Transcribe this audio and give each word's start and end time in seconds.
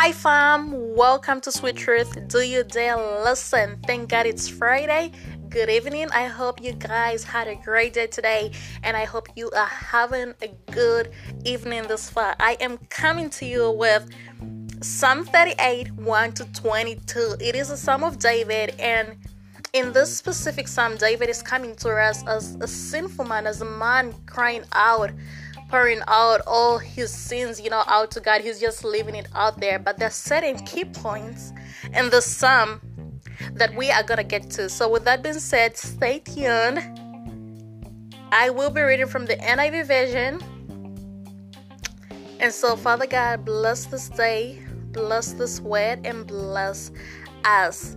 Hi, 0.00 0.12
fam. 0.12 0.94
Welcome 0.94 1.40
to 1.40 1.50
Sweet 1.50 1.74
Truth. 1.74 2.28
Do 2.28 2.38
you 2.38 2.62
dare 2.62 2.96
listen? 3.24 3.80
Thank 3.84 4.10
God 4.10 4.26
it's 4.26 4.48
Friday. 4.48 5.10
Good 5.48 5.68
evening. 5.68 6.06
I 6.12 6.26
hope 6.26 6.62
you 6.62 6.74
guys 6.74 7.24
had 7.24 7.48
a 7.48 7.56
great 7.56 7.94
day 7.94 8.06
today, 8.06 8.52
and 8.84 8.96
I 8.96 9.06
hope 9.06 9.26
you 9.34 9.50
are 9.50 9.66
having 9.66 10.34
a 10.40 10.54
good 10.70 11.10
evening 11.44 11.88
this 11.88 12.08
far. 12.08 12.36
I 12.38 12.56
am 12.60 12.78
coming 12.90 13.28
to 13.30 13.44
you 13.44 13.72
with 13.72 14.08
Psalm 14.82 15.24
38 15.24 15.92
1 15.94 16.32
to 16.34 16.44
22. 16.52 17.34
It 17.40 17.56
is 17.56 17.70
a 17.70 17.76
Psalm 17.76 18.04
of 18.04 18.20
David, 18.20 18.76
and 18.78 19.16
in 19.72 19.92
this 19.92 20.16
specific 20.16 20.68
Psalm, 20.68 20.96
David 20.96 21.28
is 21.28 21.42
coming 21.42 21.74
to 21.74 21.90
us 21.90 22.24
as 22.28 22.54
a 22.60 22.68
sinful 22.68 23.24
man, 23.24 23.48
as 23.48 23.62
a 23.62 23.64
man 23.64 24.14
crying 24.26 24.62
out 24.74 25.10
pouring 25.68 26.00
out 26.08 26.40
all 26.46 26.78
his 26.78 27.12
sins, 27.12 27.60
you 27.60 27.70
know, 27.70 27.84
out 27.86 28.10
to 28.12 28.20
God. 28.20 28.40
He's 28.40 28.60
just 28.60 28.84
leaving 28.84 29.14
it 29.14 29.28
out 29.34 29.60
there. 29.60 29.78
But 29.78 29.98
there's 29.98 30.14
certain 30.14 30.58
key 30.64 30.84
points 30.84 31.52
in 31.94 32.10
the 32.10 32.20
psalm 32.20 32.80
that 33.52 33.74
we 33.74 33.90
are 33.90 34.02
gonna 34.02 34.24
get 34.24 34.50
to. 34.50 34.68
So 34.68 34.88
with 34.88 35.04
that 35.04 35.22
being 35.22 35.38
said, 35.38 35.76
stay 35.76 36.20
tuned. 36.20 36.82
I 38.32 38.50
will 38.50 38.70
be 38.70 38.82
reading 38.82 39.06
from 39.06 39.26
the 39.26 39.36
NIV 39.36 39.86
version. 39.86 40.40
And 42.40 42.52
so, 42.52 42.76
Father 42.76 43.06
God, 43.06 43.44
bless 43.44 43.86
this 43.86 44.08
day, 44.08 44.62
bless 44.92 45.32
this 45.32 45.60
word, 45.60 46.06
and 46.06 46.26
bless 46.26 46.92
us. 47.44 47.96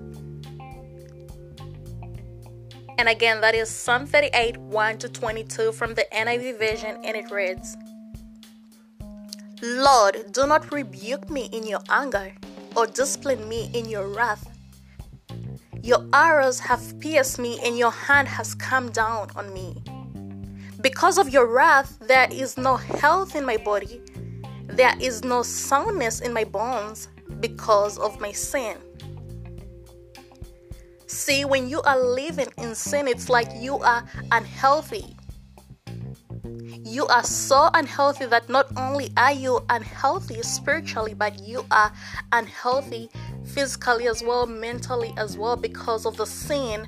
And 3.01 3.09
again, 3.09 3.41
that 3.41 3.55
is 3.55 3.67
Psalm 3.67 4.05
38 4.05 4.57
1 4.57 4.97
to 4.99 5.09
22 5.09 5.71
from 5.71 5.95
the 5.95 6.05
NIV 6.13 6.59
version, 6.59 7.03
and 7.03 7.17
it 7.17 7.31
reads 7.31 7.75
Lord, 9.63 10.31
do 10.31 10.45
not 10.45 10.71
rebuke 10.71 11.27
me 11.27 11.49
in 11.51 11.65
your 11.65 11.79
anger 11.89 12.31
or 12.77 12.85
discipline 12.85 13.49
me 13.49 13.71
in 13.73 13.89
your 13.89 14.07
wrath. 14.07 14.47
Your 15.81 16.05
arrows 16.13 16.59
have 16.59 16.99
pierced 16.99 17.39
me, 17.39 17.59
and 17.63 17.75
your 17.75 17.89
hand 17.89 18.27
has 18.27 18.53
come 18.53 18.91
down 18.91 19.31
on 19.35 19.51
me. 19.51 19.81
Because 20.81 21.17
of 21.17 21.27
your 21.27 21.47
wrath, 21.47 21.97
there 22.01 22.27
is 22.31 22.55
no 22.55 22.75
health 22.75 23.35
in 23.35 23.43
my 23.43 23.57
body, 23.57 23.99
there 24.67 24.93
is 25.01 25.23
no 25.23 25.41
soundness 25.41 26.21
in 26.21 26.33
my 26.33 26.43
bones 26.43 27.07
because 27.39 27.97
of 27.97 28.21
my 28.21 28.31
sin. 28.31 28.77
See, 31.11 31.43
when 31.43 31.67
you 31.67 31.81
are 31.81 31.99
living 31.99 32.47
in 32.57 32.73
sin, 32.73 33.05
it's 33.05 33.27
like 33.27 33.49
you 33.59 33.75
are 33.79 34.05
unhealthy. 34.31 35.17
You 36.85 37.05
are 37.07 37.23
so 37.23 37.69
unhealthy 37.73 38.27
that 38.27 38.47
not 38.47 38.67
only 38.77 39.11
are 39.17 39.33
you 39.33 39.59
unhealthy 39.69 40.41
spiritually, 40.41 41.13
but 41.13 41.37
you 41.37 41.65
are 41.69 41.91
unhealthy 42.31 43.09
physically 43.43 44.07
as 44.07 44.23
well, 44.23 44.47
mentally 44.47 45.13
as 45.17 45.37
well, 45.37 45.57
because 45.57 46.05
of 46.05 46.15
the 46.15 46.25
sin 46.25 46.87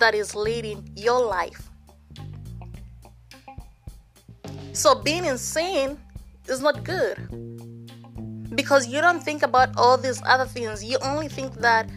that 0.00 0.16
is 0.16 0.34
leading 0.34 0.90
your 0.96 1.24
life. 1.24 1.70
So, 4.72 4.96
being 4.96 5.24
in 5.24 5.38
sin 5.38 5.96
is 6.48 6.60
not 6.60 6.82
good 6.82 7.16
because 8.56 8.88
you 8.88 9.00
don't 9.00 9.22
think 9.22 9.44
about 9.44 9.68
all 9.76 9.96
these 9.96 10.20
other 10.26 10.46
things. 10.46 10.82
You 10.82 10.98
only 11.02 11.28
think 11.28 11.54
that 11.60 11.88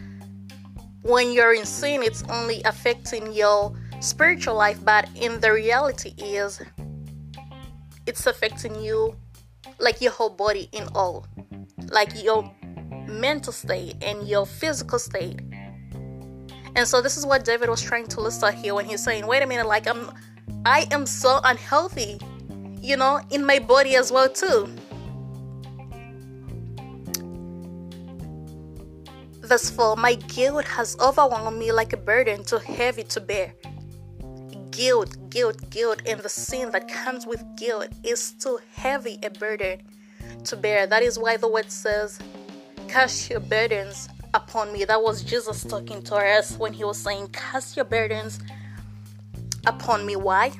when 1.04 1.32
you're 1.32 1.52
in 1.52 1.66
sin, 1.66 2.02
it's 2.02 2.24
only 2.30 2.62
affecting 2.64 3.30
your 3.30 3.74
spiritual 4.00 4.54
life, 4.54 4.82
but 4.82 5.06
in 5.14 5.38
the 5.40 5.52
reality 5.52 6.14
is 6.16 6.62
it's 8.06 8.26
affecting 8.26 8.74
you 8.82 9.14
like 9.78 10.00
your 10.00 10.12
whole 10.12 10.30
body 10.30 10.70
in 10.72 10.88
all, 10.94 11.26
like 11.90 12.22
your 12.22 12.50
mental 13.06 13.52
state 13.52 13.96
and 14.02 14.26
your 14.26 14.46
physical 14.46 14.98
state. 14.98 15.40
And 16.74 16.88
so 16.88 17.02
this 17.02 17.18
is 17.18 17.26
what 17.26 17.44
David 17.44 17.68
was 17.68 17.82
trying 17.82 18.06
to 18.08 18.20
list 18.22 18.42
out 18.42 18.54
here 18.54 18.74
when 18.74 18.86
he's 18.86 19.04
saying, 19.04 19.26
wait 19.26 19.42
a 19.42 19.46
minute, 19.46 19.66
like 19.66 19.86
I'm 19.86 20.10
I 20.64 20.88
am 20.90 21.04
so 21.04 21.38
unhealthy, 21.44 22.18
you 22.80 22.96
know, 22.96 23.20
in 23.30 23.44
my 23.44 23.58
body 23.58 23.96
as 23.96 24.10
well 24.10 24.30
too. 24.30 24.74
Verse 29.44 29.68
4 29.68 29.96
My 29.96 30.14
guilt 30.14 30.64
has 30.64 30.96
overwhelmed 30.98 31.58
me 31.58 31.70
like 31.70 31.92
a 31.92 31.98
burden 31.98 32.44
too 32.44 32.56
heavy 32.56 33.02
to 33.04 33.20
bear. 33.20 33.54
Guilt, 34.70 35.16
guilt, 35.28 35.68
guilt, 35.68 36.00
and 36.06 36.18
the 36.20 36.30
sin 36.30 36.70
that 36.70 36.88
comes 36.88 37.26
with 37.26 37.44
guilt 37.56 37.88
is 38.02 38.32
too 38.32 38.58
heavy 38.72 39.18
a 39.22 39.28
burden 39.28 39.82
to 40.44 40.56
bear. 40.56 40.86
That 40.86 41.02
is 41.02 41.18
why 41.18 41.36
the 41.36 41.46
word 41.46 41.70
says, 41.70 42.18
Cast 42.88 43.28
your 43.28 43.40
burdens 43.40 44.08
upon 44.32 44.72
me. 44.72 44.86
That 44.86 45.02
was 45.02 45.22
Jesus 45.22 45.62
talking 45.62 46.02
to 46.04 46.16
us 46.16 46.56
when 46.56 46.72
he 46.72 46.82
was 46.82 46.96
saying, 46.96 47.28
Cast 47.28 47.76
your 47.76 47.84
burdens 47.84 48.40
upon 49.66 50.06
me. 50.06 50.16
Why? 50.16 50.52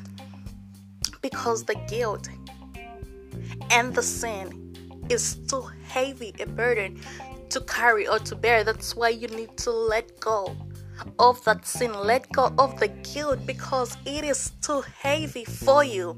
Because 1.23 1.65
the 1.65 1.77
guilt 1.89 2.29
and 3.71 3.95
the 3.95 4.03
sin 4.03 4.77
is 5.09 5.37
too 5.49 5.65
heavy 5.89 6.35
a 6.39 6.47
burden 6.47 7.01
to 7.51 7.61
carry 7.63 8.07
or 8.07 8.19
to 8.21 8.37
bear. 8.37 8.65
That's 8.65 8.95
why 8.95 9.11
you 9.11 9.29
need 9.29 9.57
to 9.59 9.71
let 9.71 10.21
go 10.21 10.57
of 11.19 11.43
that 11.45 11.67
sin, 11.67 11.93
let 11.93 12.31
go 12.33 12.53
of 12.59 12.79
the 12.79 12.89
guilt 12.89 13.45
because 13.47 13.97
it 14.05 14.25
is 14.25 14.53
too 14.63 14.83
heavy 14.99 15.45
for 15.45 15.85
you. 15.85 16.17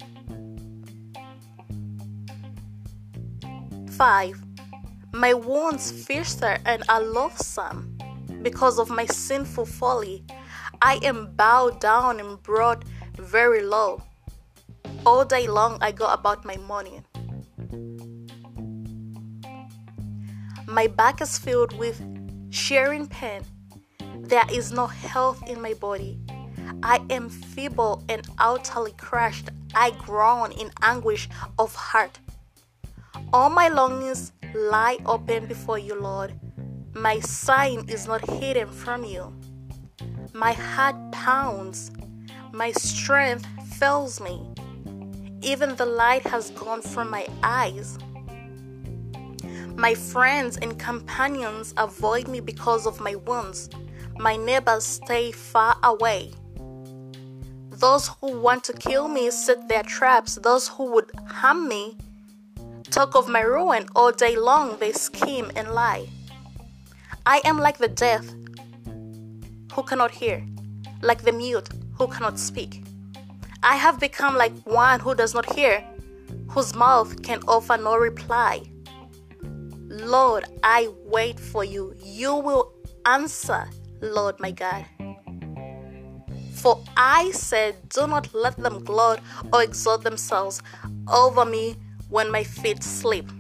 5. 3.91 4.43
My 5.13 5.33
wounds 5.33 5.91
fiercer 5.91 6.59
and 6.67 6.83
are 6.89 7.01
loathsome 7.01 7.97
because 8.43 8.79
of 8.79 8.91
my 8.91 9.07
sinful 9.07 9.65
folly. 9.65 10.23
I 10.83 11.01
am 11.03 11.33
bowed 11.35 11.81
down 11.81 12.21
and 12.21 12.43
brought 12.43 12.85
very 13.17 13.63
low. 13.63 14.03
All 15.07 15.25
day 15.25 15.47
long 15.47 15.79
I 15.81 15.93
go 15.93 16.07
about 16.09 16.45
my 16.45 16.59
mourning. 16.59 17.06
My 20.67 20.89
back 20.89 21.21
is 21.21 21.39
filled 21.39 21.79
with 21.79 22.03
shearing 22.51 23.07
pain. 23.07 23.43
There 24.19 24.45
is 24.51 24.73
no 24.73 24.87
health 24.87 25.43
in 25.49 25.61
my 25.63 25.75
body. 25.75 26.19
I 26.83 27.05
am 27.09 27.29
feeble 27.29 28.03
and 28.09 28.27
utterly 28.39 28.93
crushed. 28.99 29.51
I 29.75 29.91
groan 29.91 30.51
in 30.53 30.73
anguish 30.83 31.29
of 31.59 31.75
heart. 31.75 32.19
All 33.33 33.49
my 33.49 33.69
longings 33.69 34.33
lie 34.55 34.99
open 35.07 35.47
before 35.47 35.79
you, 35.79 35.95
Lord. 36.01 36.35
My 36.95 37.21
sign 37.21 37.89
is 37.89 38.07
not 38.09 38.29
hidden 38.29 38.69
from 38.69 39.05
you. 39.05 39.33
My 40.33 40.53
heart 40.53 40.97
pounds. 41.13 41.93
My 42.53 42.73
strength 42.73 43.47
fails 43.79 44.21
me. 44.21 44.43
Even 45.43 45.77
the 45.77 45.87
light 45.87 46.27
has 46.27 46.51
gone 46.51 46.83
from 46.83 47.11
my 47.11 47.27
eyes. 47.43 47.99
My 49.79 49.95
friends 49.95 50.57
and 50.57 50.79
companions 50.79 51.75
avoid 51.77 52.29
me 52.29 52.41
because 52.41 52.87
of 52.87 52.99
my 52.99 53.15
wounds. 53.15 53.69
My 54.17 54.35
neighbors 54.35 54.85
stay 54.85 55.33
far 55.33 55.77
away. 55.83 56.33
Those 57.69 58.09
who 58.09 58.41
want 58.41 58.65
to 58.65 58.73
kill 58.73 59.07
me 59.07 59.31
set 59.31 59.69
their 59.69 59.83
traps. 59.83 60.37
Those 60.37 60.67
who 60.67 60.91
would 60.93 61.11
harm 61.29 61.69
me 61.69 61.99
talk 62.91 63.15
of 63.15 63.29
my 63.29 63.43
ruin 63.43 63.87
all 63.95 64.13
day 64.13 64.35
long. 64.35 64.79
They 64.79 64.93
scheme 64.93 65.53
and 65.55 65.73
lie. 65.73 66.09
I 67.27 67.43
am 67.45 67.59
like 67.59 67.77
the 67.77 67.89
deaf 67.89 68.25
who 69.75 69.83
cannot 69.83 70.11
hear, 70.11 70.43
like 71.03 71.21
the 71.23 71.33
mute 71.33 71.69
who 71.93 72.07
cannot 72.07 72.39
speak. 72.39 72.83
I 73.63 73.77
have 73.77 74.01
become 74.01 74.37
like 74.37 74.57
one 74.65 75.01
who 75.01 75.15
does 75.15 75.35
not 75.35 75.53
hear, 75.55 75.85
whose 76.49 76.75
mouth 76.75 77.23
can 77.23 77.43
offer 77.47 77.77
no 77.77 77.95
reply. 77.97 78.63
Lord, 80.05 80.45
I 80.63 80.89
wait 81.05 81.41
for 81.41 81.65
you. 81.65 81.95
You 82.05 82.35
will 82.37 82.73
answer, 83.07 83.69
Lord 84.01 84.39
my 84.39 84.51
God. 84.51 84.85
For 86.53 86.83
I 86.97 87.31
said, 87.31 87.77
Do 87.89 88.07
not 88.07 88.33
let 88.35 88.57
them 88.57 88.85
gloat 88.85 89.21
or 89.53 89.63
exalt 89.63 90.03
themselves 90.05 90.63
over 91.09 91.45
me 91.45 91.77
when 92.09 92.31
my 92.31 92.45
feet 92.45 92.83
slip. 92.83 93.31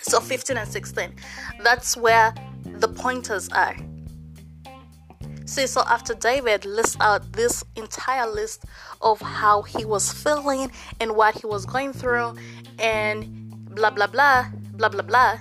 So 0.00 0.20
15 0.20 0.56
and 0.56 0.68
16, 0.68 1.14
that's 1.62 1.96
where 1.96 2.32
the 2.64 2.88
pointers 2.88 3.48
are. 3.48 3.76
See, 5.46 5.66
so 5.66 5.82
after 5.88 6.14
David 6.14 6.64
lists 6.64 6.96
out 7.00 7.32
this 7.32 7.64
entire 7.74 8.30
list 8.30 8.66
of 9.00 9.20
how 9.20 9.62
he 9.62 9.84
was 9.84 10.12
feeling 10.12 10.70
and 11.00 11.16
what 11.16 11.40
he 11.40 11.46
was 11.46 11.64
going 11.64 11.92
through 11.92 12.34
and 12.78 13.74
blah 13.74 13.90
blah 13.90 14.06
blah, 14.06 14.46
blah 14.78 14.88
blah 14.88 15.02
blah. 15.02 15.38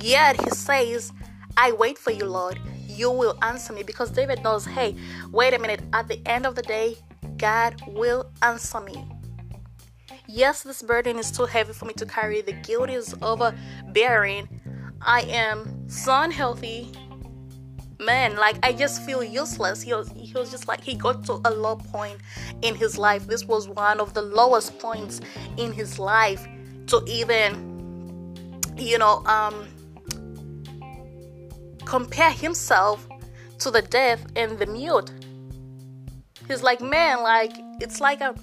Yet 0.00 0.40
he 0.42 0.50
says, 0.50 1.12
I 1.56 1.72
wait 1.72 1.96
for 1.96 2.10
you, 2.10 2.24
Lord. 2.24 2.58
You 2.86 3.10
will 3.10 3.38
answer 3.42 3.72
me 3.72 3.82
because 3.82 4.10
David 4.10 4.42
knows, 4.42 4.66
hey, 4.66 4.96
wait 5.30 5.54
a 5.54 5.58
minute, 5.58 5.82
at 5.92 6.08
the 6.08 6.20
end 6.26 6.46
of 6.46 6.54
the 6.54 6.62
day, 6.62 6.96
God 7.36 7.80
will 7.86 8.30
answer 8.42 8.80
me. 8.80 9.06
Yes, 10.26 10.62
this 10.62 10.82
burden 10.82 11.18
is 11.18 11.30
too 11.30 11.46
heavy 11.46 11.72
for 11.72 11.86
me 11.86 11.94
to 11.94 12.06
carry. 12.06 12.40
The 12.40 12.52
guilt 12.52 12.90
is 12.90 13.14
overbearing. 13.22 14.48
I 15.00 15.22
am 15.22 15.88
so 15.88 16.12
unhealthy. 16.22 16.92
Man, 17.98 18.36
like 18.36 18.56
I 18.62 18.72
just 18.72 19.02
feel 19.02 19.22
useless. 19.22 19.82
He 19.82 19.92
was 19.92 20.10
he 20.16 20.32
was 20.32 20.50
just 20.50 20.68
like 20.68 20.82
he 20.82 20.94
got 20.94 21.24
to 21.26 21.40
a 21.44 21.50
low 21.50 21.76
point 21.76 22.18
in 22.62 22.74
his 22.74 22.96
life. 22.96 23.26
This 23.26 23.44
was 23.44 23.68
one 23.68 24.00
of 24.00 24.14
the 24.14 24.22
lowest 24.22 24.78
points 24.78 25.20
in 25.58 25.72
his 25.72 25.98
life 25.98 26.46
to 26.86 27.02
even 27.06 27.69
you 28.80 28.98
know 28.98 29.24
um 29.26 29.68
compare 31.84 32.30
himself 32.30 33.06
to 33.58 33.70
the 33.70 33.82
deaf 33.82 34.20
and 34.36 34.58
the 34.58 34.66
mute. 34.66 35.10
He's 36.48 36.62
like, 36.62 36.80
man, 36.80 37.22
like 37.22 37.52
it's 37.80 38.00
like 38.00 38.22
I'm 38.22 38.34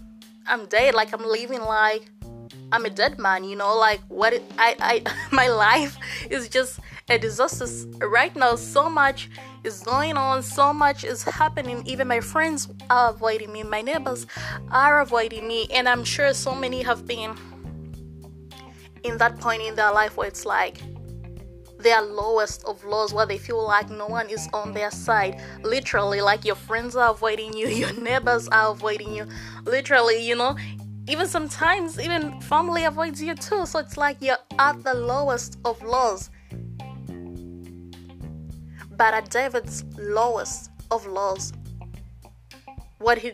I'm 0.46 0.66
dead, 0.68 0.94
like 0.94 1.14
I'm 1.14 1.26
living 1.26 1.62
like 1.62 2.10
I'm 2.72 2.86
a 2.86 2.90
dead 2.90 3.18
man, 3.18 3.44
you 3.44 3.56
know, 3.56 3.76
like 3.78 4.02
what 4.10 4.34
it, 4.34 4.44
I 4.58 4.76
I 4.80 5.28
my 5.32 5.48
life 5.48 5.98
is 6.30 6.50
just 6.50 6.80
a 7.10 7.18
disaster 7.18 7.68
right 8.08 8.36
now. 8.36 8.56
So 8.56 8.90
much 8.90 9.30
is 9.64 9.82
going 9.82 10.18
on, 10.18 10.44
so 10.44 10.74
much 10.74 11.04
is 11.04 11.24
happening. 11.24 11.84
Even 11.86 12.08
my 12.08 12.20
friends 12.20 12.70
are 12.90 13.10
avoiding 13.10 13.52
me, 13.52 13.64
my 13.64 13.82
neighbors 13.82 14.28
are 14.72 15.00
avoiding 15.02 15.48
me, 15.48 15.68
and 15.74 15.88
I'm 15.88 16.04
sure 16.04 16.34
so 16.34 16.54
many 16.54 16.84
have 16.84 17.08
been 17.08 17.36
in 19.08 19.18
that 19.18 19.38
point 19.40 19.62
in 19.62 19.76
their 19.76 19.92
life 19.92 20.18
where 20.18 20.28
it's 20.28 20.46
like 20.46 20.82
their 21.80 22.02
lowest 22.02 22.64
of 22.66 22.84
lows 22.84 23.14
where 23.14 23.26
they 23.26 23.38
feel 23.38 23.64
like 23.64 23.90
no 23.90 24.08
one 24.08 24.30
is 24.30 24.48
on 24.54 24.74
their 24.74 24.92
side. 24.92 25.42
Literally 25.64 26.22
like 26.22 26.44
your 26.44 26.56
friends 26.56 26.96
are 26.96 27.12
avoiding 27.12 27.56
you 27.56 27.68
your 27.84 27.94
neighbors 27.94 28.48
are 28.50 28.72
avoiding 28.72 29.14
you. 29.14 29.26
Literally 29.66 30.26
you 30.28 30.36
know 30.36 30.56
even 31.08 31.28
sometimes 31.28 32.00
even 32.00 32.40
family 32.42 32.84
avoids 32.84 33.22
you 33.22 33.36
too. 33.36 33.66
So 33.66 33.80
it's 33.80 33.98
like 33.98 34.18
you're 34.22 34.44
at 34.60 34.84
the 34.84 34.94
lowest 34.94 35.58
of 35.66 35.82
lows. 35.82 36.30
But 38.92 39.14
at 39.14 39.30
david's 39.30 39.84
lowest 39.98 40.72
of 40.90 41.06
lows 41.06 41.54
what 43.00 43.18
he 43.18 43.34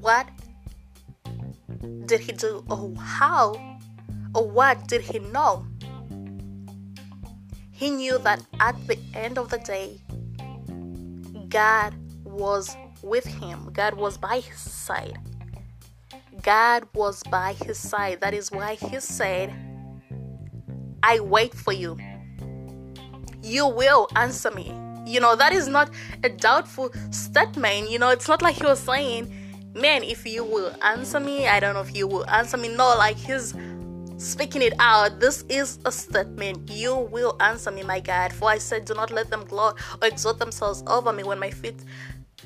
what 0.00 0.28
did 2.06 2.20
he 2.20 2.32
do? 2.32 2.64
Or 2.70 2.94
how 2.96 3.54
or 4.34 4.48
what 4.48 4.86
did 4.88 5.00
he 5.00 5.18
know 5.18 5.66
he 7.78 7.90
knew 7.90 8.18
that 8.18 8.44
at 8.58 8.74
the 8.88 8.98
end 9.14 9.38
of 9.38 9.50
the 9.50 9.58
day, 9.58 10.00
God 11.48 11.94
was 12.24 12.76
with 13.02 13.24
him, 13.24 13.70
God 13.72 13.94
was 13.94 14.18
by 14.18 14.40
his 14.40 14.58
side. 14.58 15.16
God 16.42 16.88
was 16.92 17.22
by 17.30 17.52
his 17.52 17.78
side. 17.78 18.20
That 18.20 18.34
is 18.34 18.50
why 18.50 18.74
he 18.74 18.98
said, 18.98 19.54
I 21.04 21.20
wait 21.20 21.54
for 21.54 21.72
you. 21.72 21.96
You 23.44 23.68
will 23.68 24.08
answer 24.16 24.50
me. 24.50 24.74
You 25.06 25.20
know, 25.20 25.36
that 25.36 25.52
is 25.52 25.68
not 25.68 25.88
a 26.24 26.30
doubtful 26.30 26.90
statement. 27.12 27.90
You 27.90 28.00
know, 28.00 28.08
it's 28.08 28.26
not 28.26 28.42
like 28.42 28.56
he 28.56 28.66
was 28.66 28.80
saying, 28.80 29.32
Man, 29.74 30.02
if 30.02 30.26
you 30.26 30.42
will 30.42 30.74
answer 30.82 31.20
me, 31.20 31.46
I 31.46 31.60
don't 31.60 31.74
know 31.74 31.82
if 31.82 31.94
you 31.94 32.08
will 32.08 32.28
answer 32.28 32.56
me. 32.56 32.68
No, 32.68 32.96
like 32.96 33.16
he's 33.16 33.54
speaking 34.18 34.62
it 34.62 34.74
out. 34.78 35.20
This 35.20 35.44
is 35.48 35.78
a 35.84 35.92
statement. 35.92 36.70
You 36.70 36.96
will 36.96 37.36
answer 37.40 37.70
me, 37.70 37.82
my 37.82 38.00
God. 38.00 38.32
For 38.32 38.50
I 38.50 38.58
said, 38.58 38.84
Do 38.84 38.94
not 38.94 39.10
let 39.10 39.30
them 39.30 39.44
gloat 39.44 39.78
or 40.02 40.08
exalt 40.08 40.38
themselves 40.38 40.82
over 40.86 41.12
me 41.12 41.22
when 41.22 41.38
my 41.38 41.50
feet 41.50 41.76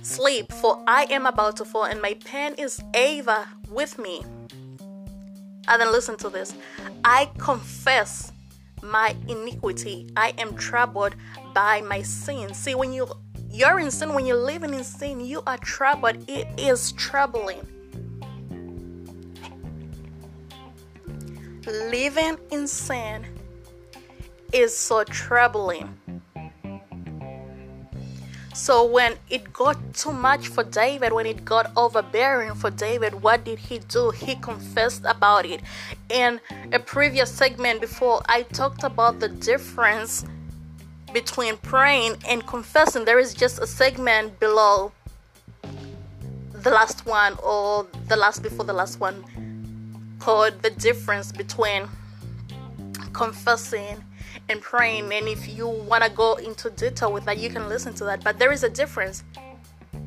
sleep, 0.02 0.52
for 0.52 0.82
I 0.86 1.06
am 1.10 1.26
about 1.26 1.56
to 1.56 1.64
fall, 1.64 1.84
and 1.84 2.00
my 2.00 2.14
pen 2.14 2.54
is 2.54 2.80
ever 2.94 3.46
with 3.68 3.98
me. 3.98 4.22
And 5.68 5.80
then 5.80 5.92
listen 5.92 6.16
to 6.18 6.28
this 6.28 6.54
I 7.04 7.30
confess 7.38 8.32
my 8.82 9.16
iniquity. 9.28 10.10
I 10.16 10.34
am 10.38 10.56
troubled 10.56 11.14
by 11.54 11.80
my 11.82 12.02
sin. 12.02 12.52
See, 12.54 12.74
when 12.74 12.92
you 12.92 13.08
you're 13.50 13.80
in 13.80 13.90
sin, 13.90 14.14
when 14.14 14.26
you're 14.26 14.36
living 14.36 14.74
in 14.74 14.84
sin, 14.84 15.20
you 15.20 15.42
are 15.46 15.58
troubled. 15.58 16.28
It 16.28 16.48
is 16.58 16.92
troubling. 16.92 17.66
Living 21.72 22.38
in 22.50 22.66
sin 22.66 23.24
is 24.52 24.76
so 24.76 25.04
troubling. 25.04 25.98
So 28.54 28.84
when 28.84 29.14
it 29.30 29.50
got 29.52 29.78
too 29.94 30.12
much 30.12 30.48
for 30.48 30.62
David, 30.62 31.14
when 31.14 31.24
it 31.24 31.42
got 31.44 31.72
overbearing 31.74 32.54
for 32.54 32.70
David, 32.70 33.22
what 33.22 33.44
did 33.44 33.58
he 33.58 33.78
do? 33.78 34.10
He 34.10 34.34
confessed 34.36 35.04
about 35.06 35.46
it. 35.46 35.62
In 36.10 36.38
a 36.70 36.78
previous 36.78 37.30
segment 37.30 37.80
before, 37.80 38.20
I 38.28 38.42
talked 38.42 38.84
about 38.84 39.20
the 39.20 39.28
difference 39.28 40.26
between 41.14 41.56
praying 41.56 42.16
and 42.28 42.46
confessing. 42.46 43.06
There 43.06 43.18
is 43.18 43.32
just 43.32 43.58
a 43.58 43.66
segment 43.66 44.38
below 44.38 44.92
the 46.52 46.70
last 46.70 47.06
one 47.06 47.36
or 47.42 47.86
the 48.08 48.16
last 48.16 48.42
before 48.42 48.66
the 48.66 48.72
last 48.72 49.00
one 49.00 49.24
called 50.22 50.62
the 50.62 50.70
difference 50.70 51.32
between 51.32 51.88
confessing 53.12 54.04
and 54.48 54.60
praying. 54.60 55.12
And 55.12 55.26
if 55.26 55.48
you 55.48 55.66
want 55.66 56.04
to 56.04 56.10
go 56.10 56.36
into 56.36 56.70
detail 56.70 57.12
with 57.12 57.24
that, 57.24 57.38
you 57.38 57.50
can 57.50 57.68
listen 57.68 57.92
to 57.94 58.04
that. 58.04 58.22
But 58.22 58.38
there 58.38 58.52
is 58.52 58.62
a 58.62 58.68
difference. 58.68 59.24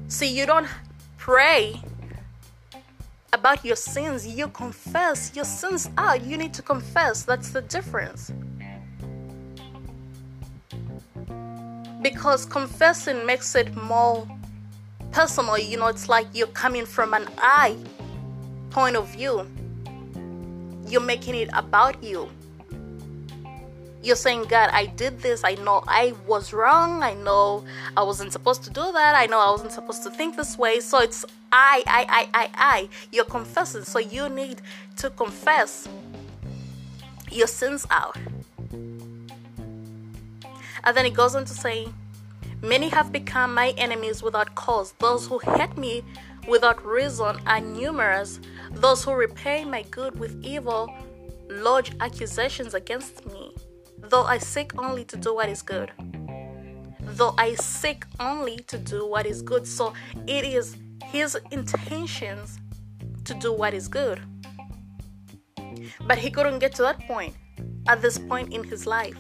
See, 0.08 0.28
you 0.28 0.46
don't 0.46 0.70
pray 1.18 1.82
about 3.34 3.66
your 3.66 3.76
sins, 3.76 4.26
you 4.26 4.48
confess 4.48 5.36
your 5.36 5.44
sins 5.44 5.90
out. 5.98 6.24
You 6.24 6.38
need 6.38 6.54
to 6.54 6.62
confess. 6.62 7.24
That's 7.24 7.50
the 7.50 7.62
difference. 7.64 8.32
Because 12.02 12.46
confessing 12.46 13.26
makes 13.26 13.54
it 13.56 13.76
more 13.76 14.26
personal. 15.12 15.58
You 15.58 15.78
know, 15.78 15.88
it's 15.88 16.08
like 16.08 16.28
you're 16.34 16.56
coming 16.64 16.86
from 16.86 17.14
an 17.14 17.28
I 17.38 17.76
point 18.70 18.96
of 18.96 19.10
view 19.10 19.46
you're 20.96 21.04
making 21.04 21.36
it 21.36 21.50
about 21.52 22.02
you. 22.02 22.30
You're 24.02 24.16
saying, 24.16 24.44
God, 24.44 24.70
I 24.72 24.86
did 24.86 25.20
this. 25.20 25.44
I 25.44 25.56
know 25.56 25.84
I 25.90 26.14
was 26.26 26.54
wrong. 26.54 27.04
I 27.04 27.16
know 27.16 27.66
I 27.98 28.04
wasn't 28.04 28.32
supposed 28.32 28.64
to 28.64 28.70
do 28.70 28.80
that. 28.80 29.14
I 29.14 29.26
know 29.26 29.42
I 29.42 29.52
wasn't 29.52 29.74
supposed 29.74 30.04
to 30.04 30.10
think 30.10 30.38
this 30.38 30.58
way. 30.58 30.80
So 30.80 31.00
it's 31.00 31.26
I, 31.52 31.84
I, 31.86 32.06
I, 32.08 32.30
I, 32.34 32.50
I. 32.56 32.90
You're 33.12 33.26
confessing. 33.26 33.84
So 33.84 34.00
you 34.00 34.30
need 34.30 34.62
to 34.96 35.10
confess 35.10 35.90
your 37.30 37.48
sins 37.48 37.86
out. 37.90 38.16
And 40.86 40.96
then 40.96 41.06
it 41.06 41.14
goes 41.14 41.36
on 41.36 41.44
to 41.44 41.54
say, 41.54 41.90
Many 42.62 42.88
have 42.88 43.12
become 43.12 43.54
my 43.54 43.72
enemies 43.78 44.24
without 44.24 44.56
cause. 44.56 44.94
Those 45.00 45.28
who 45.28 45.40
hate 45.40 45.78
me 45.78 46.04
without 46.48 46.86
reason 46.86 47.38
are 47.46 47.60
numerous. 47.60 48.40
Those 48.76 49.04
who 49.04 49.14
repay 49.14 49.66
my 49.66 49.84
good 49.84 50.20
with 50.20 50.44
evil 50.44 50.94
lodge 51.50 51.96
accusations 52.02 52.74
against 52.74 53.26
me, 53.26 53.56
though 53.98 54.24
I 54.24 54.38
seek 54.38 54.78
only 54.78 55.06
to 55.06 55.18
do 55.18 55.34
what 55.34 55.50
is 55.50 55.62
good. 55.62 55.92
Though 57.00 57.34
I 57.38 57.56
seek 57.56 58.04
only 58.20 58.58
to 58.68 58.78
do 58.78 59.08
what 59.08 59.26
is 59.26 59.42
good. 59.42 59.66
So 59.66 59.94
it 60.28 60.44
is 60.44 60.76
his 61.06 61.38
intentions 61.52 62.60
to 63.24 63.34
do 63.36 63.54
what 63.54 63.74
is 63.74 63.88
good. 63.88 64.22
But 66.02 66.18
he 66.18 66.30
couldn't 66.30 66.60
get 66.60 66.76
to 66.76 66.82
that 66.84 67.00
point 67.08 67.34
at 67.88 68.02
this 68.02 68.18
point 68.18 68.54
in 68.54 68.64
his 68.64 68.86
life. 68.86 69.18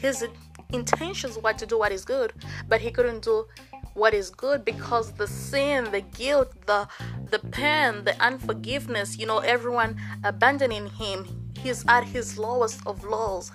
His 0.00 0.24
intentions 0.72 1.38
were 1.38 1.52
to 1.52 1.66
do 1.66 1.78
what 1.78 1.92
is 1.92 2.04
good, 2.04 2.32
but 2.68 2.80
he 2.80 2.90
couldn't 2.90 3.22
do 3.22 3.46
what 3.94 4.12
is 4.12 4.30
good 4.30 4.64
because 4.64 5.12
the 5.12 5.26
sin, 5.26 5.90
the 5.92 6.00
guilt, 6.00 6.52
the 6.66 6.88
the 7.34 7.48
pain, 7.48 8.04
the 8.04 8.14
unforgiveness, 8.22 9.18
you 9.18 9.26
know, 9.26 9.38
everyone 9.40 10.00
abandoning 10.22 10.86
him, 10.86 11.50
he's 11.58 11.84
at 11.88 12.04
his 12.04 12.38
lowest 12.38 12.80
of 12.86 13.02
lows. 13.02 13.50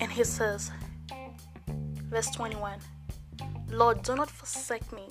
And 0.00 0.10
he 0.10 0.24
says, 0.24 0.72
verse 2.10 2.30
21 2.30 2.80
Lord, 3.68 4.02
do 4.02 4.16
not 4.16 4.28
forsake 4.28 4.90
me. 4.92 5.06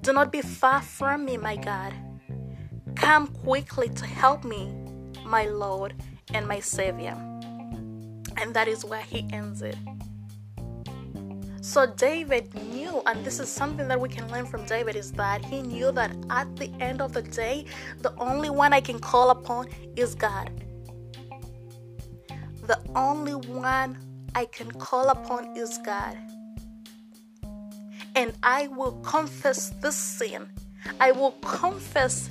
Do 0.00 0.12
not 0.12 0.32
be 0.32 0.42
far 0.42 0.82
from 0.82 1.24
me, 1.24 1.36
my 1.36 1.54
God. 1.54 1.94
Come 2.96 3.28
quickly 3.28 3.90
to 3.90 4.06
help 4.06 4.42
me, 4.42 4.74
my 5.24 5.46
Lord 5.46 5.94
and 6.34 6.48
my 6.48 6.58
Savior. 6.58 7.16
And 8.36 8.54
that 8.54 8.66
is 8.66 8.84
where 8.84 9.02
he 9.02 9.28
ends 9.32 9.62
it. 9.62 9.76
So 11.68 11.84
David 11.84 12.54
knew, 12.72 13.02
and 13.04 13.22
this 13.22 13.38
is 13.38 13.46
something 13.46 13.88
that 13.88 14.00
we 14.00 14.08
can 14.08 14.26
learn 14.32 14.46
from 14.46 14.64
David, 14.64 14.96
is 14.96 15.12
that 15.12 15.44
he 15.44 15.60
knew 15.60 15.92
that 15.92 16.16
at 16.30 16.56
the 16.56 16.72
end 16.80 17.02
of 17.02 17.12
the 17.12 17.20
day, 17.20 17.66
the 17.98 18.14
only 18.16 18.48
one 18.48 18.72
I 18.72 18.80
can 18.80 18.98
call 18.98 19.28
upon 19.28 19.68
is 19.94 20.14
God. 20.14 20.50
The 22.66 22.80
only 22.96 23.34
one 23.34 23.98
I 24.34 24.46
can 24.46 24.70
call 24.70 25.10
upon 25.10 25.54
is 25.58 25.78
God. 25.84 26.16
And 28.14 28.32
I 28.42 28.68
will 28.68 28.92
confess 29.02 29.68
this 29.82 29.94
sin. 29.94 30.48
I 31.00 31.12
will 31.12 31.32
confess 31.42 32.30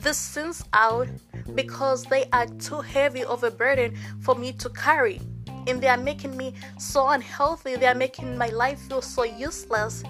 these 0.00 0.16
sins 0.16 0.62
out 0.72 1.08
because 1.56 2.04
they 2.04 2.26
are 2.32 2.46
too 2.46 2.82
heavy 2.82 3.24
of 3.24 3.42
a 3.42 3.50
burden 3.50 3.96
for 4.20 4.36
me 4.36 4.52
to 4.52 4.68
carry. 4.70 5.20
And 5.66 5.80
they 5.80 5.88
are 5.88 5.96
making 5.96 6.36
me 6.36 6.54
so 6.78 7.08
unhealthy. 7.08 7.76
They 7.76 7.86
are 7.86 7.94
making 7.94 8.36
my 8.38 8.48
life 8.48 8.78
feel 8.80 9.02
so 9.02 9.24
useless. 9.24 10.02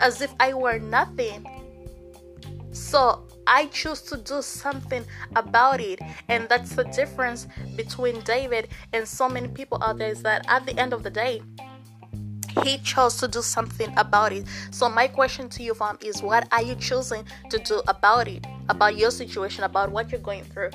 As 0.00 0.20
if 0.20 0.32
I 0.38 0.54
were 0.54 0.78
nothing. 0.78 1.46
So 2.72 3.26
I 3.46 3.66
choose 3.66 4.02
to 4.02 4.18
do 4.18 4.42
something 4.42 5.04
about 5.34 5.80
it. 5.80 6.00
And 6.28 6.48
that's 6.48 6.76
the 6.76 6.84
difference 6.84 7.46
between 7.76 8.20
David 8.20 8.68
and 8.92 9.08
so 9.08 9.28
many 9.28 9.48
people 9.48 9.82
out 9.82 9.98
there 9.98 10.10
is 10.10 10.22
that 10.22 10.44
at 10.48 10.66
the 10.66 10.78
end 10.78 10.92
of 10.92 11.02
the 11.02 11.10
day, 11.10 11.42
he 12.62 12.78
chose 12.78 13.16
to 13.18 13.28
do 13.28 13.40
something 13.40 13.92
about 13.96 14.32
it. 14.32 14.44
So 14.70 14.88
my 14.88 15.08
question 15.08 15.48
to 15.50 15.62
you, 15.62 15.74
fam, 15.74 15.98
is 16.02 16.22
what 16.22 16.48
are 16.52 16.62
you 16.62 16.74
choosing 16.74 17.24
to 17.50 17.58
do 17.58 17.82
about 17.88 18.28
it? 18.28 18.46
About 18.68 18.96
your 18.96 19.10
situation, 19.10 19.64
about 19.64 19.90
what 19.90 20.10
you're 20.10 20.20
going 20.20 20.44
through 20.44 20.70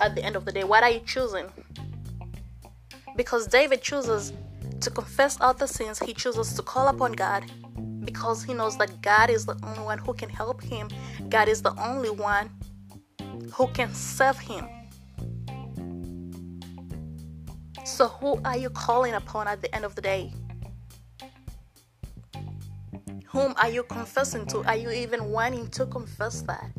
at 0.00 0.14
the 0.14 0.24
end 0.24 0.36
of 0.36 0.44
the 0.44 0.52
day? 0.52 0.64
What 0.64 0.82
are 0.82 0.90
you 0.90 1.00
choosing? 1.00 1.46
Because 3.16 3.46
David 3.46 3.82
chooses 3.82 4.32
to 4.80 4.90
confess 4.90 5.40
all 5.40 5.54
the 5.54 5.66
sins, 5.66 5.98
he 5.98 6.12
chooses 6.12 6.52
to 6.54 6.62
call 6.62 6.88
upon 6.88 7.12
God 7.12 7.44
because 8.04 8.44
he 8.44 8.54
knows 8.54 8.76
that 8.78 9.00
God 9.02 9.30
is 9.30 9.46
the 9.46 9.56
only 9.62 9.82
one 9.82 9.98
who 9.98 10.14
can 10.14 10.28
help 10.28 10.62
him. 10.62 10.88
God 11.28 11.48
is 11.48 11.62
the 11.62 11.74
only 11.80 12.10
one 12.10 12.50
who 13.52 13.66
can 13.68 13.92
save 13.94 14.38
him. 14.38 14.66
So, 17.84 18.08
who 18.08 18.40
are 18.44 18.56
you 18.56 18.70
calling 18.70 19.14
upon 19.14 19.46
at 19.46 19.60
the 19.60 19.74
end 19.74 19.84
of 19.84 19.94
the 19.94 20.02
day? 20.02 20.32
Whom 23.26 23.54
are 23.56 23.68
you 23.68 23.82
confessing 23.82 24.46
to? 24.46 24.64
Are 24.64 24.76
you 24.76 24.90
even 24.90 25.30
wanting 25.30 25.68
to 25.70 25.86
confess 25.86 26.42
that? 26.42 26.70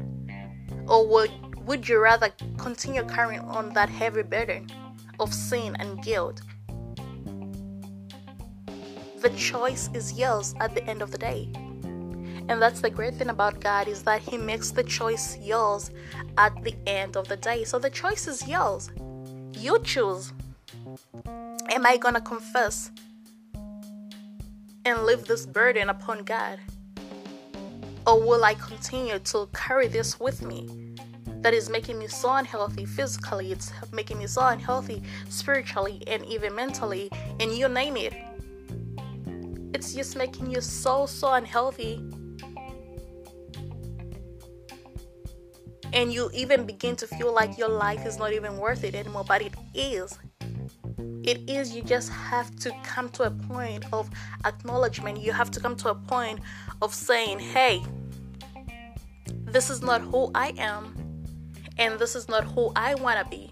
Or 0.87 1.07
would, 1.07 1.31
would 1.65 1.87
you 1.87 1.99
rather 1.99 2.29
continue 2.57 3.03
carrying 3.03 3.41
on 3.41 3.73
that 3.73 3.89
heavy 3.89 4.23
burden 4.23 4.69
of 5.19 5.33
sin 5.33 5.75
and 5.79 6.01
guilt? 6.03 6.41
The 9.21 9.29
choice 9.37 9.89
is 9.93 10.13
yours 10.13 10.53
at 10.59 10.75
the 10.75 10.83
end 10.83 11.01
of 11.01 11.11
the 11.11 11.17
day. 11.17 11.49
And 12.47 12.61
that's 12.61 12.81
the 12.81 12.91
great 12.91 13.15
thing 13.15 13.29
about 13.29 13.59
God 13.59 13.87
is 13.87 14.03
that 14.03 14.21
He 14.21 14.37
makes 14.37 14.69
the 14.71 14.83
choice 14.83 15.37
yours 15.39 15.89
at 16.37 16.63
the 16.63 16.75
end 16.85 17.17
of 17.17 17.27
the 17.27 17.37
day. 17.37 17.63
So 17.63 17.79
the 17.79 17.89
choice 17.89 18.27
is 18.27 18.47
yours. 18.47 18.91
You 19.53 19.79
choose. 19.79 20.31
Am 21.71 21.85
I 21.85 21.97
gonna 21.97 22.21
confess 22.21 22.91
and 24.85 25.05
leave 25.05 25.25
this 25.25 25.47
burden 25.47 25.89
upon 25.89 26.23
God? 26.23 26.59
Or 28.05 28.21
will 28.21 28.43
I 28.43 28.53
continue 28.53 29.17
to 29.17 29.49
carry 29.55 29.87
this 29.87 30.19
with 30.19 30.43
me? 30.43 30.84
That 31.45 31.53
is 31.53 31.69
making 31.69 31.99
me 31.99 32.07
so 32.07 32.33
unhealthy 32.33 32.85
physically, 32.85 33.51
it's 33.51 33.71
making 33.93 34.17
me 34.17 34.25
so 34.25 34.41
unhealthy 34.47 35.03
spiritually, 35.29 36.01
and 36.07 36.25
even 36.25 36.55
mentally, 36.55 37.07
and 37.39 37.51
you 37.51 37.69
name 37.69 37.97
it 37.97 38.15
it's 39.75 39.93
just 39.93 40.15
making 40.15 40.49
you 40.49 40.61
so, 40.61 41.05
so 41.05 41.33
unhealthy. 41.33 42.01
And 45.91 46.13
you 46.13 46.29
even 46.33 46.65
begin 46.65 46.95
to 46.95 47.07
feel 47.07 47.33
like 47.33 47.57
your 47.57 47.67
life 47.67 48.05
is 48.05 48.17
not 48.17 48.31
even 48.31 48.57
worth 48.57 48.85
it 48.85 48.95
anymore, 48.95 49.25
but 49.27 49.41
it 49.41 49.53
is. 49.73 50.17
It 51.23 51.49
is, 51.49 51.75
you 51.75 51.83
just 51.83 52.09
have 52.09 52.55
to 52.61 52.71
come 52.83 53.09
to 53.09 53.23
a 53.23 53.31
point 53.31 53.83
of 53.91 54.09
acknowledgement. 54.45 55.19
You 55.19 55.33
have 55.33 55.51
to 55.51 55.59
come 55.59 55.75
to 55.77 55.89
a 55.89 55.95
point 55.95 56.39
of 56.81 56.93
saying, 56.93 57.39
hey, 57.39 57.83
this 59.43 59.69
is 59.69 59.81
not 59.81 60.01
who 60.01 60.31
I 60.33 60.53
am, 60.57 61.04
and 61.77 61.99
this 61.99 62.15
is 62.15 62.27
not 62.27 62.43
who 62.43 62.71
I 62.75 62.95
want 62.95 63.23
to 63.23 63.29
be. 63.29 63.51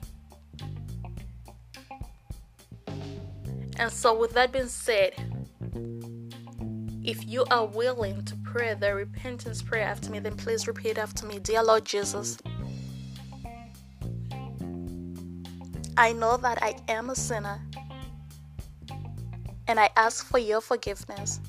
And 3.77 3.91
so, 3.91 4.17
with 4.17 4.33
that 4.33 4.51
being 4.51 4.67
said, 4.67 5.13
if 7.03 7.27
you 7.27 7.43
are 7.51 7.65
willing 7.65 8.23
to 8.25 8.35
pray 8.43 8.73
the 8.75 8.93
repentance 8.93 9.61
prayer 9.61 9.83
after 9.85 10.09
me, 10.09 10.19
then 10.19 10.37
please 10.37 10.67
repeat 10.67 10.97
after 10.97 11.25
me 11.25 11.39
Dear 11.39 11.63
Lord 11.63 11.83
Jesus, 11.83 12.37
I 15.97 16.13
know 16.13 16.37
that 16.37 16.61
I 16.61 16.75
am 16.87 17.09
a 17.09 17.15
sinner 17.15 17.59
and 19.67 19.79
I 19.79 19.89
ask 19.95 20.25
for 20.25 20.37
your 20.37 20.61
forgiveness. 20.61 21.39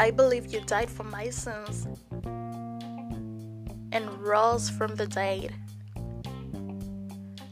I 0.00 0.12
believe 0.12 0.52
you 0.52 0.60
died 0.60 0.88
for 0.88 1.02
my 1.02 1.28
sins 1.28 1.88
and 3.92 4.12
rose 4.20 4.70
from 4.70 4.94
the 4.94 5.06
dead. 5.06 5.52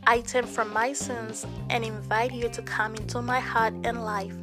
I 0.07 0.21
turn 0.21 0.47
from 0.47 0.73
my 0.73 0.93
sins 0.93 1.45
and 1.71 1.85
invite 1.85 2.33
you 2.33 2.49
to 2.51 2.63
come 2.63 2.95
into 2.95 3.21
my 3.21 3.41
heart 3.41 3.75
and 3.83 4.05
life. 4.05 4.37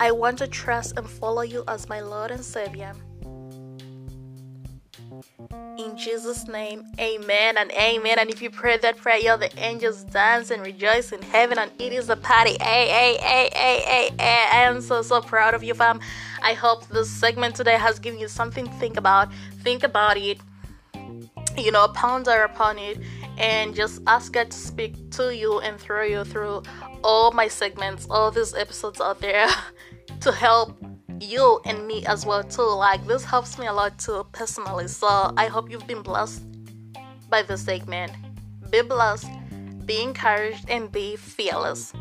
I 0.00 0.12
want 0.12 0.38
to 0.38 0.46
trust 0.46 0.96
and 0.96 1.08
follow 1.08 1.42
you 1.42 1.64
as 1.68 1.88
my 1.88 2.00
Lord 2.00 2.30
and 2.30 2.42
Savior. 2.42 2.94
In 5.86 5.96
Jesus' 5.96 6.48
name, 6.48 6.84
amen 6.98 7.56
and 7.56 7.70
amen. 7.70 8.18
And 8.18 8.28
if 8.28 8.42
you 8.42 8.50
pray 8.50 8.76
that 8.78 8.96
prayer, 8.96 9.18
you 9.18 9.36
the 9.36 9.56
angels 9.56 10.02
dance 10.02 10.50
and 10.50 10.60
rejoice 10.60 11.12
in 11.12 11.22
heaven, 11.22 11.58
and 11.58 11.70
it 11.78 11.92
is 11.92 12.10
a 12.10 12.16
party. 12.16 12.56
Hey, 12.60 12.88
hey, 12.88 13.16
hey, 13.20 13.50
hey, 13.54 13.80
hey, 13.84 14.10
hey. 14.18 14.48
I 14.52 14.62
am 14.62 14.80
so, 14.80 15.00
so 15.02 15.20
proud 15.20 15.54
of 15.54 15.62
you, 15.62 15.74
fam. 15.74 16.00
I 16.42 16.54
hope 16.54 16.88
this 16.88 17.08
segment 17.08 17.54
today 17.54 17.78
has 17.78 18.00
given 18.00 18.18
you 18.18 18.26
something 18.26 18.66
to 18.66 18.72
think 18.72 18.96
about. 18.96 19.28
Think 19.62 19.84
about 19.84 20.16
it 20.16 20.40
you 21.56 21.70
know, 21.70 21.88
ponder 21.88 22.42
upon 22.42 22.78
it 22.78 22.98
and 23.38 23.74
just 23.74 24.02
ask 24.06 24.32
God 24.32 24.50
to 24.50 24.56
speak 24.56 25.10
to 25.12 25.34
you 25.34 25.60
and 25.60 25.80
through 25.80 26.08
you 26.08 26.24
through 26.24 26.62
all 27.02 27.30
my 27.30 27.48
segments, 27.48 28.06
all 28.10 28.30
these 28.30 28.54
episodes 28.54 29.00
out 29.00 29.20
there 29.20 29.48
to 30.20 30.32
help 30.32 30.76
you 31.20 31.60
and 31.64 31.86
me 31.86 32.04
as 32.06 32.26
well 32.26 32.42
too. 32.42 32.62
Like 32.62 33.06
this 33.06 33.24
helps 33.24 33.58
me 33.58 33.66
a 33.66 33.72
lot 33.72 33.98
too 33.98 34.26
personally. 34.32 34.88
So 34.88 35.32
I 35.36 35.46
hope 35.46 35.70
you've 35.70 35.86
been 35.86 36.02
blessed 36.02 36.42
by 37.28 37.42
this 37.42 37.62
segment. 37.62 38.12
Be 38.70 38.82
blessed, 38.82 39.28
be 39.84 40.02
encouraged, 40.02 40.68
and 40.68 40.90
be 40.90 41.16
fearless. 41.16 41.92